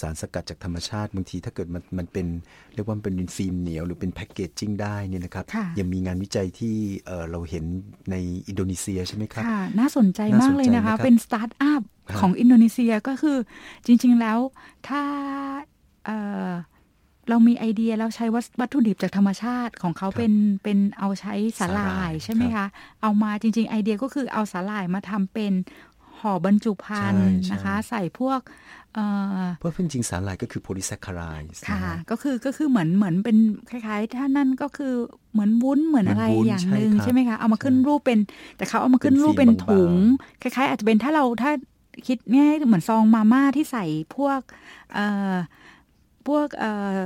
[0.00, 2.26] สารสกัดจากธรรมชาติบางทีถ้าเกิดมันมันเป็น
[2.74, 5.44] เรียกว่าเป็นฟิล์มเหนียวหรือเป็น packaging ได้เนี่ยนะครับ
[5.78, 6.76] ยังมีงานวิจัยที่
[7.30, 7.64] เราเห็น
[8.10, 8.16] ใน
[8.48, 9.44] อินโดนีเซียใช่ไหมครับ
[9.78, 11.82] น่าสนใจมากเลยนะคะเป็นสตาร์ทอัพ
[12.20, 13.36] ของอินโดนีเซียก็คือ
[13.86, 14.38] จริง ๆแล้ว
[14.88, 15.02] ถ้า
[17.28, 18.26] เรามีไอเดียแล้วใช้
[18.60, 22.66] วัตถุดิบจากธรรมชาติของเขาเป็นเป็นเอาใช้สาหร่ายใช่ไหมคะ
[23.02, 25.52] เอามาจริง ๆ ไอเดียก็คือเอาสาหร่ายมาทำเป็น
[26.20, 28.40] ห่อบรรจุภัณฑ์นะคะ ใส่พวก
[29.58, 33.36] เพราะจริงๆสาหร่ายก็คือโพลิแซคคารายค่ะ ก็คือก็คือเหมือนเหมือนเป็น
[33.70, 34.94] คล้ายๆ ถ้านั่นก็คือ
[35.32, 38.18] เหมือนวุ้นเหมือนอะไรอย่างหนึ่งใช่ไหมคะเอามาขึ้นรูปเป็น
[38.56, 39.92] แต่เขาเอามาขึ้นรูปเป็นถุง
[40.42, 41.52] คล้าย ๆ อาจจะเป็นถ้าเราถ้า
[42.06, 43.84] คิดง่ายเหมือนซองมาม่าที่ใส่
[44.16, 44.40] พวก
[46.28, 46.98] พวกเอ่อ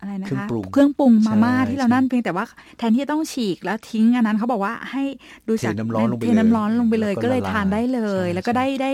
[0.00, 2.44] อะไรนะคะเครื่องปรุงมาม่าที่เรานั่นเพียงแต่ว่า
[2.78, 5.04] แทนที่จะต้องฉีกแล้วทิ้งอันนั้นเขาบอกว่าให้
[5.48, 8.92] ดูจากเทน้ำร้อนลงไปเลยเทน้ำร้อนลงไปเลยก็เลยทานได้เลย แล้วก็ได้ได้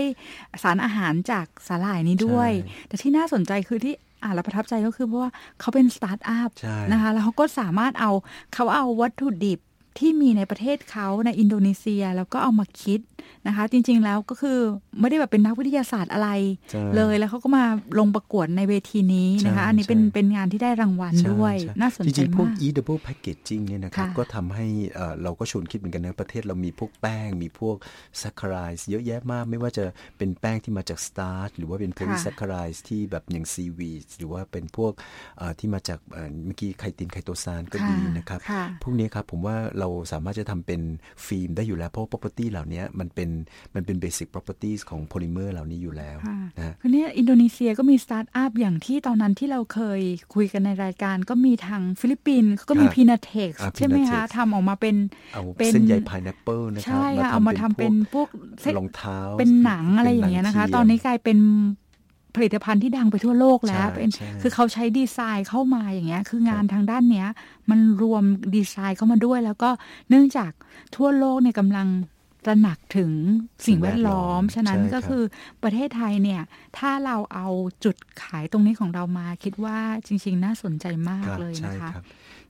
[0.63, 2.51] สารอาหารจากสาหร่ายนี้ด้วย
[2.87, 6.49] แต่ที่น่าสนใจคือที่อ่านแล้วประทับใจก็คือเพราะว่าเขาเป็นสตาร์ทอัพ
[6.91, 8.11] นะคะแล้วเขาก็สามารถเอา
[8.53, 9.59] เขาเอาวัตถุดิบ
[9.99, 12.99] ที่มีในประเทศเขาในอินโดนีเซียแล้วก็เอามาคิด
[13.47, 14.59] นะคะ จริงๆแล้วก็คือ
[14.99, 16.29] ไม่ได้แบบเป็นนักวิทยาศาสตร์อะไร
[16.95, 17.65] เลยแล้วเขาก็มา
[17.99, 24.67] ลงประกวดในเวทีนี้นะคะ อันนี้เป็นเป็นงานที่ได้รางวัลด้วย น่าสนใจมากจริงๆพวก e-double packaging เนี่ยนะครับก็ทำให้
[25.23, 27.75] เราก็ชวนคิดเหมือนกันนะประเทศเรามีพวกแป้ง มีพวก
[28.21, 29.85] ซัคคารายเยอะแยะมาก ไม่ว่าจะ
[30.17, 34.91] เป็นแป้งที่มาจากสตาร์ชหรือว่าเป็นโพลีซัคคารายที่แบบอย่างซีวีดหรือว่าเป็นพวก
[35.59, 35.99] ที่มาจาก
[36.45, 38.39] เมื่อกี้ไคตินไคโตซานก็ดีนะครับ
[38.83, 40.81] พวกนี้ครับผมว่าเราสามารถจะทำเป็น
[41.25, 43.29] ฟิล์มได้อยู่แล้ว เพราะ property เหล่านี้มันเป็น
[43.75, 46.17] มันเป็น basic properties ของโพลิเมอร์เหล่านี้อยู่แล้ว
[46.57, 50.01] นะคือเนี่ยอินโดนีเซียก็มีสตาร์ทอัพอย่างที่ตอนนั้นที่เราเคย
[50.35, 54.95] คุยกันในรายการ ก็มีทางฟิลิปปินส์ก็มี Piñatex ใช่ไหมคะทำออกมาเป็น
[55.59, 58.27] เป็นเส้นใย pineapple นะครับใช่ค่ะเอามาทำเป็นพวก
[58.77, 61.37] รองเท้าเป็นหนังอะไรอย่างเงี้ยนะคะ ตอนนี้กลายเป็น
[62.35, 67.27] ผลิตภัณฑ์ที่ดังไปทั่วโลกแล้วเป็นคือเขาใช้ดีไซน์เข้ามาอย่างเงี้ย คืองานทางด้านเนี้ย
[67.69, 68.23] มันรวม
[68.55, 69.69] ดีไซน์เข้ามาด้วย แล้วก็
[70.09, 70.51] เนื่องจาก
[70.95, 71.87] ทั่วโลกเนี่ยกำลัง
[72.45, 73.11] ตระหนักถึง
[73.67, 75.23] สิ่งแวดล้อม ฉะนั้นก็คือ
[75.63, 76.41] ประเทศไทยเนี่ย
[76.77, 77.47] ถ้าเราเอา
[77.83, 81.89] จุดขายตรงนี้ของเรามา คิดว่าจริง ๆ น่าสนใจมากเลยนะคะ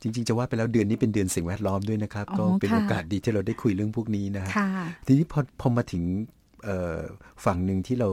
[0.02, 4.46] จริง ๆ จะว่าไปแล้วเดือนนี้เป็นเดือนสิ่งแวดล้อมด้วยนะครับ ก็เป็นโอกาสดีที่เราได้คุยเรื่องพวกนี้นะ
[5.06, 6.04] ทีนี้พอพอมาถึง
[7.46, 8.10] ฝั่งหนึ่งที่เรา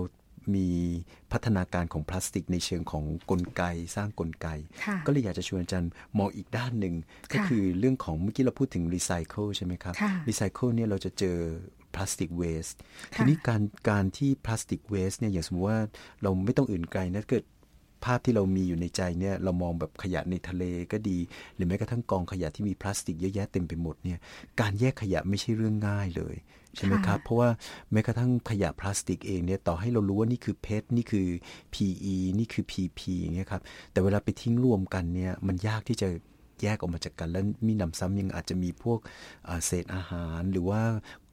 [0.56, 0.68] มี
[1.32, 3.62] พัฒนาการของพลาสติกในเชิงของกลไก
[3.96, 4.48] สร้างกลไก
[5.06, 6.94] ก็เลยอยากจะชวนอาจารย์มองอีกด้านหนึ่ง
[7.32, 9.94] ก็คือเรื่องของเมื่อกี้เราพูดถึงรีไซเคิลใช่ไหมครับ
[10.28, 11.38] รีไซเคิลเนี่ยเราจะเจอ
[11.94, 12.66] plastic waste
[13.14, 15.80] ทีนี้การการที่ plastic waste เนี่ยอย่างสมมติว่า
[16.22, 17.44] เราไม่ต้องอื่นไกลนะเกิด
[18.04, 21.18] ภาพที่เรามีอยู่ในใจเนี่ยเรามองแบบขยะในทะเลก็ดี
[21.54, 24.18] หรือแม้กระทั่งกองขยะที่มีพลาสติกเยอะแยะเต็มไปหมดเนี่ย
[24.60, 26.36] การแยกขยะไม่ใช่เรื่องง่ายเลย
[26.76, 27.48] ใช่ไหมครับ เพราะว่า
[27.92, 31.26] แม้กระทั่งขยะพลาสติกเองเนี่ยต่อให้เรารู้ว่านี่คือ PET นี่คือ
[31.74, 36.08] PE นี่คือ PP อย่างเงี้ยครับแต่เวลาไปทิ้งรวมกันเนี่ยมันยากที่จะ
[36.62, 38.98] แยกออกมาจากกันแล้วมิหนำซ้ำยังอาจจะมีพวก
[39.66, 40.80] เศษอาหารหรือว่า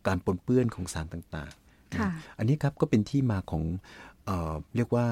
[0.08, 3.64] การปนเปื้อนของสารต่างๆ อันนี้ครับก็เป็นที่มาของ
[4.26, 4.32] เอ
[4.76, 5.08] เรียกว่า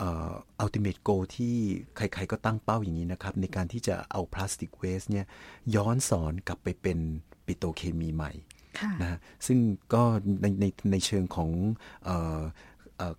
[0.00, 1.54] ultimate goal ที่
[1.96, 5.26] ใครๆก็ตั้งเป้าอย่างนี้นะครับ ในการที่จะเอา plastic waste เนี่ย
[5.74, 6.98] ย้อนสอนกลับไปเป็น
[7.46, 8.32] ปิโตเคมีใหม่
[9.02, 9.58] นะซึ่ง
[9.94, 10.02] ก็
[10.42, 11.50] ในในในเชิงของ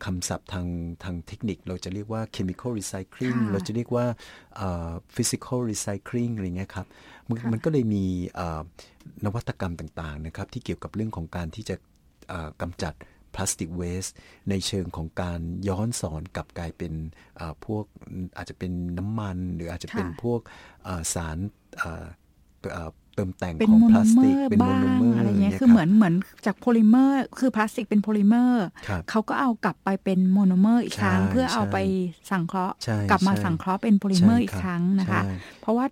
[0.06, 0.68] คำศัพท์ทาง
[1.04, 4.06] ทางเทคนิค เราจะเรียกว่า chemical recycling เราจะเรียกว่า
[5.16, 6.88] physical recycling อะไรเงี้ยครับ
[7.52, 8.06] มันก็เลยมี
[9.26, 11.76] นวัตกรรมต่างๆนะครับที่เกี่ยวกับเรื่องของการที่จะ
[12.62, 12.94] กำจัด
[13.36, 14.06] พลาสติกเวส
[14.50, 15.40] ในเชิงของการ
[15.70, 16.94] ย้อนสอนกลับกลายเป็น
[17.66, 17.86] พวก
[18.38, 20.40] อาจจะเป็นน้ำมัน หรืออาจจะเป็นพวก
[21.14, 21.38] สาร
[23.16, 26.14] เติมแต่งของพลาสติกเป็นโมโนเมอร์อะไรเงี้ยคือเหมือนเหมือน
[26.46, 28.66] จากโพลิเมอร์ คือพลาสติกเป็นโพลิเมอร์
[29.10, 31.78] เขาก็เอากลับไปเป็นโมโนเมอร์อีกครั้ง เพื่อเอาไป
[32.32, 32.76] สังเคราะห์
[33.10, 35.22] กลับมาสังเคราะห์เป็นโพลิเมอร์อีกครั้งนะคะ
[35.62, 35.86] เพราะว่า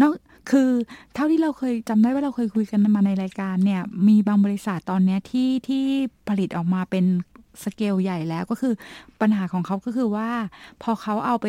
[0.00, 0.12] นอก
[0.50, 0.68] คือ
[1.14, 5.84] เท่าที่เราเคยจำได้ว่าเราเคยคุยกันมาในรายการเนี่ย มีบางบริษัทตอนนี้ที่ที่
[6.28, 7.04] ผลิตออกมาเป็น
[7.64, 8.74] สเกลใหญ่แล้วก็คือ
[9.20, 10.30] ปัญหาของเขาก็คือว่า
[10.82, 11.46] พอเขาเอาไป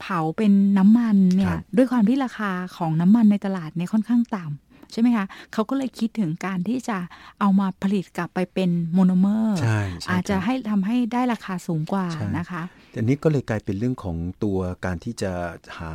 [0.00, 6.98] เผาเป็นน้ำมันเนี่ยด้วยความที่ราคาของน้ำมันในตลาดเนี่ยค่อนข้างต่ำใช่ไหมคะเขาก็เลยคิดถึงการที่จะ
[7.40, 12.62] เอามาผลิตกลับไปเป็นโมโนเมอร์ใช่ใช่อาจจะครับให้ทำให้ได้ราคาสูงกว่าใช่นะคะ
[12.96, 15.32] อันนี้ก็เลยกลายเป็นเรื่องของตัวการที่จะ
[15.78, 15.92] หา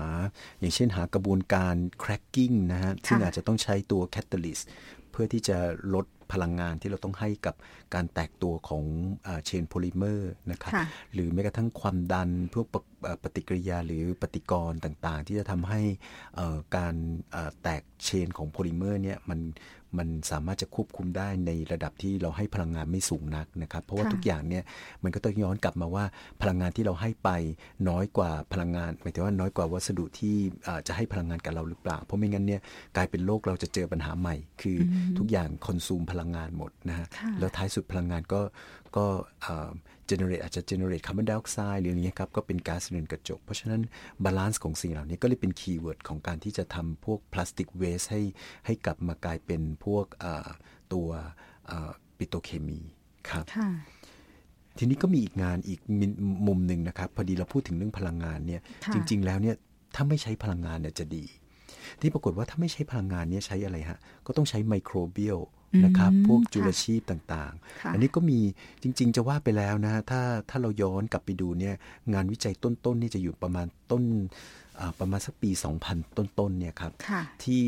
[0.59, 4.63] อย่างเช่นหากระบวนการ cracking นะฮะซึ่งอาจจะต้องใช้ตัว catalyst
[5.11, 5.57] เพื่อที่จะ
[5.93, 7.55] ลด พลังงานที่เราต้องให้กับ
[7.93, 8.83] การแตกตัวของ
[9.45, 15.81] chain โพลิเมอร์นะครับค่ะหรือแม้กระทั่งความดันพวกปฏิเอ่อปฏิกิริยาหรือปฏิกรณ์ต่างๆ ที่จะทำให้
[16.35, 16.95] เอ่อการ
[17.31, 19.39] เอ่อแตก chain ของโพลิเมอร์เนี่ยมัน
[19.97, 24.63] มันสามารถจะควบคุมได้ในระดับที่เราให้พลังงานไม่สูงนักนะครับ เพราะว่าค่ะทุกอย่างเนี่ย
[25.03, 26.05] มันก็ต้องย้อนกลับมาว่า
[26.41, 27.29] พลังงานที่เราให้ไป
[27.89, 32.61] น้อยกว่าพลังงานหมายถึงว่าน้อยกว่าวัสดุที่เอ่อจะให้พลังงานกับเราหรือเปล่า เพราะไม่งั้นเนี่ย
[32.95, 38.41] กลายเป็นโลกเราจะเจอปัญหาใหม่ คือทุกอย่าง consume พลังงานหมดนะฮะค่ะแล้วท้ายสุดพลังงานก็
[38.97, 39.05] ก็
[40.05, 43.81] เอ่อ generate อาจจะ generate คาร์บอนไดออกไซด์หรืออย่างเงี้ยครับก็เป็นก๊าซเรือนกระจก เพราะฉะนั้น
[44.23, 48.21] balance ของสิ่งเหล่านี้ก็เลยเป็น keyword ของการที่จะทำพวก plastic waste ให้
[48.65, 50.49] ให้กลับมากลายเป็นพวกเอ่อ
[50.93, 51.07] ตัว
[52.17, 52.79] ปิโตรเคมี
[53.29, 53.69] ครับค่ะ
[54.77, 56.07] ทีนี้ก็มีอีกงานอีกมิ
[56.47, 59.55] มุมหนึ่งนะครับ พอดีเราพูดถึงเรื่องพลังงานเนี่ยค่ะจริง ๆ แล้วเนี่ย
[59.95, 61.25] ถ้าไม่ใช้พลังงานเนี่ยจะดี
[62.01, 65.39] ที่ปรากฏว่าถ้าไม่ใช้พลังงานเนี่ยใช้อะไรฮะก็ต้องใช้ไมโครเบียล
[65.85, 68.39] นะครับอืมพวกค่ะจุลชีพต่างค่ะๆอันนี้ก็มี
[68.83, 71.75] จริง ๆ จะว่าไปแล้วนะ ถ้าถ้าเราย้อนกลับไปดูเนี่ย
[72.13, 74.03] งานวิจัยต้นๆนี่จะอยู่ประมาณต้น
[74.79, 75.49] อ่าประมาณสักปี
[75.83, 77.63] 2000 ต้นๆเนี่ยครับค่ะที่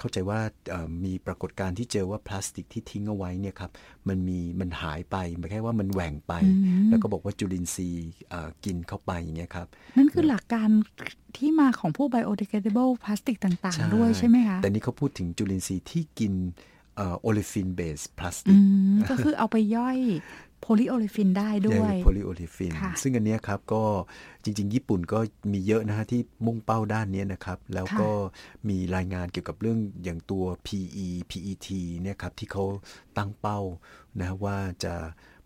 [0.00, 3.70] เอ่อเข้าใจว่าเอ่อมีปรากฏการณ์ที่เจอว่าพลาสติกที่ทิ้งเอาไว้เนี่ยครับ
[4.08, 10.68] มันมีมันหายไปไม่ใช่ว่ามันแหว่งไปอืมแล้วก็บอกว่าจุลินทรีย์เอ่อกินเข้าไปอย่างเงี้ยครับ นั่นคือหลักการ
[11.36, 16.34] ที่มาของพวก biodegradable พลาสติกต่างใช่ๆด้วยใช่ไหมคะ แต่นี่เขาพูดถึงจุลินทรีย์ที่กิน
[17.20, 18.58] olefin-based พลาสอืติกอื
[18.92, 19.98] มก็คือเอาไปย่อย
[20.60, 23.82] polyolefin ได้ด้วยโพลีโอลิฟินค่ะซึ่งอันเนี้ยครับก็
[24.44, 25.18] จริง ๆ ญี่ปุ่นก็
[25.52, 28.10] มีเยอะนะฮะที่มุ่งเป้าด้านเนี้ยนะครับ แล้วก็
[28.68, 31.68] มีรายงานเกี่ยวกับเรื่องอย่างตัว PE PET
[32.00, 32.64] เนี่ยครับที่เขา
[33.16, 33.60] ตั้งเป้า
[34.18, 34.94] นะฮะว่าจะ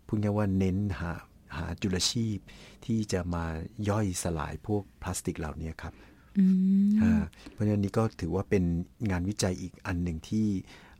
[0.05, 1.11] พูดง่ายๆว่าเน้นหา
[1.57, 2.37] หาจุลชีพ
[2.85, 3.45] ที่จะมา
[3.89, 5.93] ย่อยสลายพวกพลาสติกเหล่านี้ครับ
[6.37, 6.45] อื
[6.87, 7.13] มอ่า
[7.51, 8.63] เพราะฉะนั้นนี่ก็ถือว่าเป็น
[9.11, 10.47] งานวิจัยอีกอันหนึ่งที่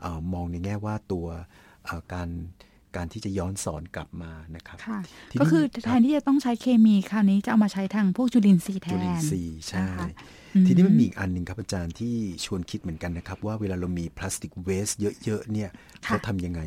[0.01, 1.27] เออมองในแง่ว่าตัว
[1.83, 2.29] เอ่อการ
[2.95, 4.99] การที่จะย้อนสอนกลับมานะครับค่ะ
[5.31, 10.07] ทีนี้ก็คือแทนที่จะต้องใช้เคมีคราวนี้จะเอามาใช้ทางพวกจุลินทรีย์แทจุลินนทรีย์ใช่นะคะ
[10.55, 14.89] อืมทีนี้มันมีอีกอันหนึ่งครับอาจารย์ที่ชวนคิดเหมือนกันนะครับ ว่าเวลาเรามีพลาสติก waste
[15.23, 16.61] เยอะๆเนี่ยค่ะเขาทำยังไง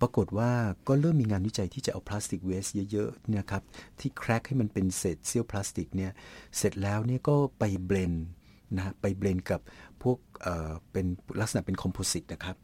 [0.00, 0.50] ปรากฏว่า
[0.88, 3.62] ก็เริ่มมีงานวิจัยที่จะเอาพลาสติก waste เยอะๆเนี่ยนะครับ
[4.00, 6.12] ที่ crack ให้มันเป็นเศษเสี้ยวพลาสติกเนี่ย
[6.56, 8.26] เสร็จแล้วเนี่ยก็ไป blend
[8.76, 9.60] นะฮะไป blend กับ
[10.02, 11.06] พวกเอ่อเป็น
[11.40, 12.63] ลักษณะเป็น composite นะครับอื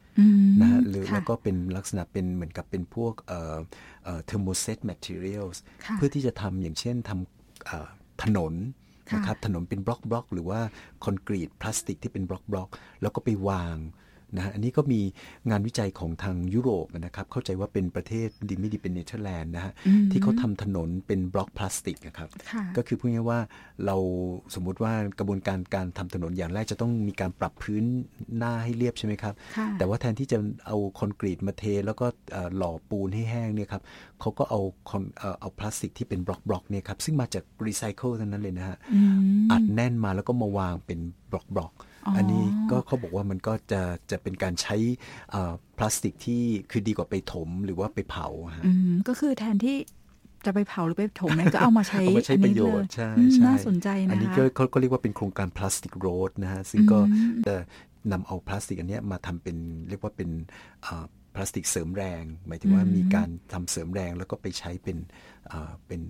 [0.61, 3.57] นะฮะหรือค่ะแล้วก็เป็นลักษณะเป็นเหมือนกับเป็นพวกเอ่อ
[4.03, 7.87] เอ่อ thermoset materials ค่ะเพื่อที่จะทำอย่างเช่นทำเอ่อ
[8.23, 8.53] ถนน
[9.09, 10.59] ค่ะนะครับถนนเป็นบล็อกบล็อกหรือว่า
[11.05, 12.69] คอนกรีตพลาสติกที่เป็นบล็อกบล็อก
[13.01, 13.77] แล้วก็ไปวาง
[14.35, 15.01] นะฮะอันนี้ก็มี
[15.49, 23.39] งานวิจัยของทางยุโรปนะครับ เข้าใจว่าเป็นประเทศดีไม่ดีเป็นเนเธอร์แลนด์นะฮะอืมที่เขาทำถนนเป็นบล็อกพลาสติกนะครับค่ะก็คือพูดง่ายๆว่า
[23.85, 23.97] เรา
[24.55, 27.83] สมมุติว่ากระบวนการการทำถนนอย่างแรกจะต้องมีการปรับพื้น
[28.37, 33.83] หน้าให้เรียบใช่ไหมครับค่ะแต่ว่าแทนที่จะเอาคอนกรีตมาเท แล้วก็เอ่อหล่อปูนให้แห้งเนี่ยครับ
[34.19, 39.19] เขาก็เอาคอนเอ่อเอาพลาสติกที่เป็นบล็อกบล็อกเนี่ยครับซึ่งมาจากรีไซเคิลทั้งนั้นเลยนะฮะอืม
[39.51, 40.99] อัดแน่นมาแล้วก็มาวางเป็น
[41.31, 41.73] บล็อกบล็อก
[42.05, 44.75] อ๋ออัอันนี้ก็เขาบอกว่ามันก็จะจะเป็นการใช้
[45.31, 48.27] เอ่อพลาสติกที่คือดีกว่าไปถมหรือว่าไปเผา
[48.59, 49.75] ฮะอืมก็คือแทนที่
[50.45, 57.01] จะไปเผาหรือไปถมเนี่ยก็เอามาใช้เอามาใช้ประโยชน์ใช่อืมใช่น่าสนใจนะคะอันนี้ก็เขาก็เรียกว่าเป็นโครงการ plastic road นะฮะซึ่งก็อื
[57.35, 57.53] มจะ
[58.11, 59.57] นำเอาพลาสติกอันเนี้ยมาทำเป็น
[59.89, 60.29] เรียกว่าเป็น
[60.85, 64.97] อ่าพลาสติกเสริมแรง หมายถึงว่ามีการทำเสริมแรงแล้วก็ไปใช้เป็น
[65.51, 66.01] อ่าเป็น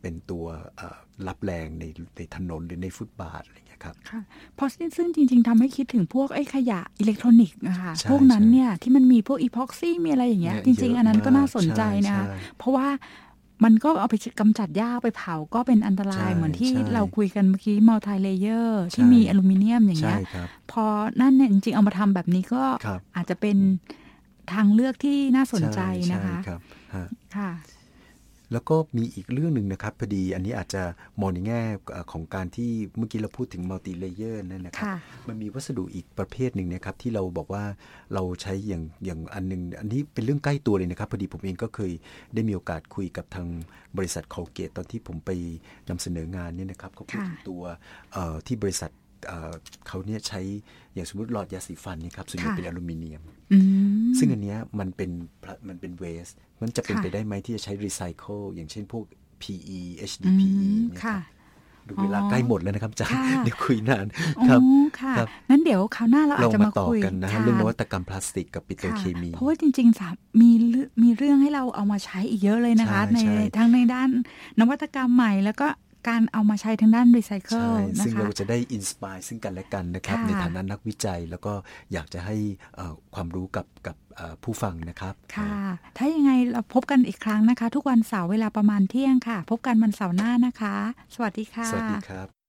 [0.00, 0.44] เป็นตัว
[0.80, 1.84] อ่ารับแรงใน
[2.16, 4.20] ในถนนหรือในฟุตบาทอะไรอย่างเงี้ย ครับค่ะ
[4.54, 12.88] เพราะซึ่งจริง ๆทำให้คิดถึงพวกไอ้ขยะอิเล็กทรอนิกส์นะคะใช่พวกนั้นใช่เนี่ยที่มันมีพวก epoxy มีอะไรอย่างเงี้ยเนี่ยจริงๆอันนั้นก็เยอะมากน่าสนใจนะคะใช่ใช่เพราะว่า
[13.64, 20.84] มันก็เอาไปกำจัดอย่างไปเผาก็เป็นอันตรายใช่เหมือนที่ใช่เราคุยกันเมื่อกี้ multilayer ที่ใช่มีอลูมิเนียมอย่างใช่เงี้ยครับพอ
[21.20, 23.56] นั่นเนี่ยจริงๆเอามาทำแบบนี้ก็ครับอาจจะเป็น
[24.52, 26.60] ทางเลือกที่น่าสนใจช่นะคะใช่ครับ
[26.94, 27.50] ฮะค่ะ
[28.52, 30.82] แล้วก็มีอีกเรื่องหนึ่งนะครับพอดีอันนี้อาจจะ
[31.20, 31.60] มองในแง่
[31.92, 34.96] เอ่อของการที่เมื่อกี้เราพูดถึง multilayer นั่นนะครับค่ะ
[35.28, 37.64] มันมีวัสดุอีกประเภทหนึ่งนะครับที่เราบอกว่า
[38.14, 41.92] เราใช้อย่างอย่างอันหนึ่ง อันนี้เป็นเรื่องใกล้ตัวเลยนะครับพอดีผมเองก็เคย
[42.34, 43.46] ได้มีโอกาสคุยกับทาง
[43.96, 45.30] บริษัทคอลเกตตอนที่ผมไป
[45.88, 47.62] นำเสนองานเนี่ยนะครับเขาพูดถึงค่ะตัว
[48.12, 48.90] เอ่อที่บริษัท
[49.26, 49.52] เอ่อ
[49.88, 50.40] เขาเนี่ยใช้
[50.94, 53.58] อย่างสมมติหลอดยาสีฟันนี่ครับส่วนใหญ่ค่ะเป็นอลูมิเนียมอื
[54.08, 55.10] มซึ่งอันเนี้ยมันเป็น
[55.42, 56.28] พลามันเป็น waste
[56.62, 59.04] มันจะเป็นค่ะไปได้ไหมที่จะใช้รีไซเคิลอย่างเช่นพวก
[59.42, 64.06] PE อื HDPE มเนี่ยคค่ะรับดูเวลาอ๋อใกล้หมดแล้วนะครับอาจารย์ค่ะเดี๋ยวคุยนาน
[64.38, 64.60] อ๋อครับ
[65.00, 74.08] ค่ะครับงั้นเดี๋ยวคราวหน้าเราเราอาจจะมามาต่อคุยกันนะฮะค่ะเรื่องนวัตกรรมพลาสติกกับปิโตรค่ะเคมี เพราะว่าจริงๆสามมีเรื่องมีเรื่องให้เราเอามาใช้อีกเยอะเลยนะคะใช่ในใช่ทั้งในด้าน
[74.60, 75.68] นวัตกรรมใหม่แล้วก็
[76.08, 81.52] การเอามาใช้ทางด้านรีไซเคิลใช่นะคะซึ่งเราจะได้ inspire ซึ่งกันและกันนะครับค่ะในฐานะนักวิจัยแล้วก็
[81.92, 82.36] อยากจะให้
[82.76, 85.54] เอ่อความรู้กับกับเอ่อผู้ฟังนะครับ ค่ะ
[85.96, 90.74] ถ้ายังไงเราพบกันอีกครั้งนะคะ ทุกวันเสาร์เวลาประมาณเที่ยงค่ะ พบกันวันเสาร์หน้านะคะ
[91.14, 92.41] สวัสดีค่ะ สวัสดีครับ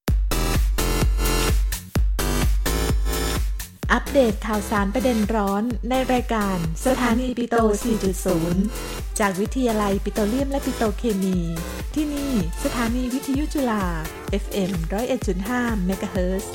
[3.91, 7.55] อัปเดตข่าวสารประเด็นร้อนในรายการสถานีปิโตร
[8.39, 11.37] 4.0 จากวิทยาลัยปิโตรเลียมและปิโตเคมี
[11.93, 12.31] ที่นี่
[12.63, 13.83] สถานีวิทยุจุฬา
[14.43, 14.71] FM
[15.29, 16.51] 101.5 เมกะเฮิรตซ์